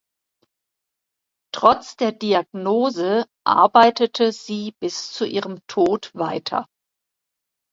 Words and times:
Trotz 1.53 1.95
der 1.95 2.11
Diagnose 2.11 3.27
arbeitete 3.45 4.31
sie 4.31 4.73
bis 4.81 5.11
zu 5.13 5.25
ihrem 5.25 5.59
Tod 5.67 6.09
weiter. 6.15 6.65